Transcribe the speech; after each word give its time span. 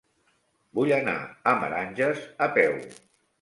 Vull 0.79 0.93
anar 0.97 1.15
a 1.51 1.53
Meranges 1.65 2.25
a 2.47 2.49
peu. 2.57 2.77